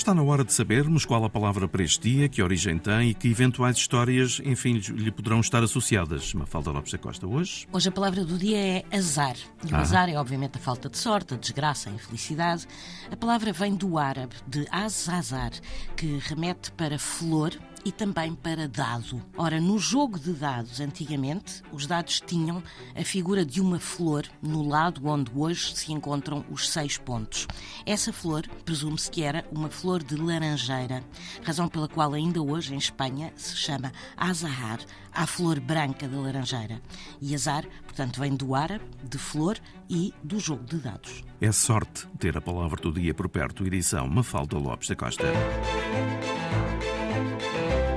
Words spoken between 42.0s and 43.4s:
ter a palavra do dia por